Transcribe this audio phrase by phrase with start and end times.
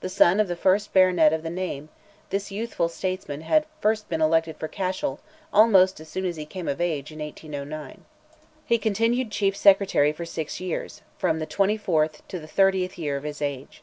[0.00, 4.56] The son of the first baronet of the name—this youthful statesman had first been elected
[4.56, 5.20] for Cashel,
[5.52, 8.06] almost as soon as he came of age, in 1809.
[8.64, 13.18] He continued Chief Secretary for six years, from the twenty fourth to the thirtieth year
[13.18, 13.82] of his age.